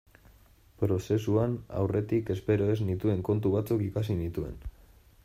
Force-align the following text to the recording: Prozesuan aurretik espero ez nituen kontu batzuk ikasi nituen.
Prozesuan 0.83 1.53
aurretik 1.81 2.31
espero 2.37 2.71
ez 2.77 2.79
nituen 2.89 3.21
kontu 3.29 3.55
batzuk 3.59 3.85
ikasi 3.91 4.17
nituen. 4.27 4.61